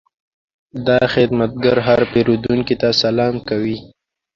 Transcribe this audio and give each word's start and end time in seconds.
دا 0.87 0.99
خدمتګر 1.13 1.77
هر 1.87 1.99
پیرودونکي 2.11 2.75
ته 2.81 2.87
سلام 3.03 3.35
کوي. 3.49 3.77